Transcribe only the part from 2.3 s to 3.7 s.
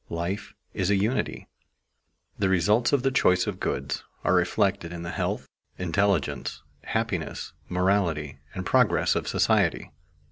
The results of the choice of